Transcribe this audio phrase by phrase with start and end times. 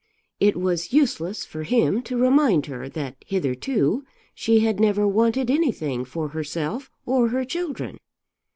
[0.39, 6.05] It was useless for him to remind her that hitherto she had never wanted anything
[6.05, 7.99] for herself or her children.